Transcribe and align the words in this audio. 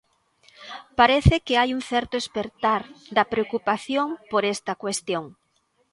Parece 0.99 1.35
que 1.45 1.57
hai 1.59 1.69
un 1.77 1.81
certo 1.91 2.15
espertar 2.23 2.81
da 3.15 3.23
preocupación 3.33 4.07
por 4.31 4.43
esta 4.55 4.73
cuestión. 4.83 5.25